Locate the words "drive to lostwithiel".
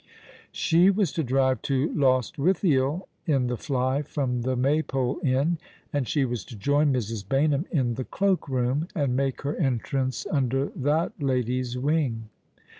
1.23-3.07